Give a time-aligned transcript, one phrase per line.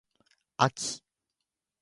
[0.57, 1.03] あき